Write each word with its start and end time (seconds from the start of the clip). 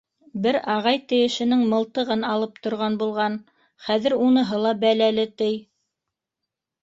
Бер 0.43 0.57
ағай 0.75 0.95
тейешенең 1.11 1.59
мылтығын 1.73 2.23
алып 2.29 2.55
торған 2.67 2.97
булған, 3.03 3.35
хәҙер 3.89 4.15
уныһы 4.29 4.63
ла 4.65 4.71
бәләле, 4.85 5.27
тей. 5.43 5.61